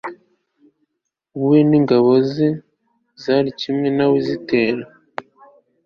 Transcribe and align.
we 1.45 1.57
n 1.69 1.71
ingabo 1.79 2.11
ze 2.31 2.47
ziri 3.21 3.51
kumwe 3.59 3.89
na 3.97 4.05
we 4.11 4.17
zitera 4.27 4.83